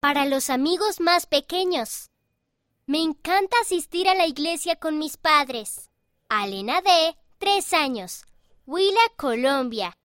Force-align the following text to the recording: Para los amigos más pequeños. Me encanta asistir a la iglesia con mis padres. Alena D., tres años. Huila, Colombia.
Para 0.00 0.24
los 0.24 0.48
amigos 0.48 0.98
más 0.98 1.26
pequeños. 1.26 2.10
Me 2.86 3.02
encanta 3.02 3.54
asistir 3.60 4.08
a 4.08 4.14
la 4.14 4.26
iglesia 4.26 4.76
con 4.76 4.98
mis 4.98 5.18
padres. 5.18 5.90
Alena 6.30 6.80
D., 6.80 7.18
tres 7.36 7.74
años. 7.74 8.24
Huila, 8.64 9.00
Colombia. 9.18 9.98